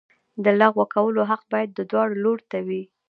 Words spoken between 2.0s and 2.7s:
لورو ته